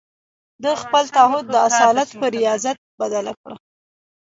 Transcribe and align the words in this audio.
د 0.63 0.65
خپل 0.81 1.03
تعهد 1.15 1.45
د 1.49 1.55
اصالت 1.67 2.09
پر 2.19 2.29
رياضت 2.39 2.77
بدله 3.01 3.33
کړه. 3.41 3.55